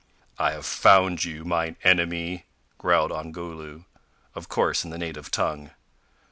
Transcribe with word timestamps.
"I 0.39 0.53
have 0.53 0.65
found 0.65 1.23
you, 1.25 1.45
mine 1.45 1.77
enemy," 1.83 2.47
growled 2.79 3.11
Ongoloo 3.11 3.83
of 4.33 4.49
course 4.49 4.83
in 4.83 4.89
the 4.89 4.97
native 4.97 5.29
tongue. 5.29 5.69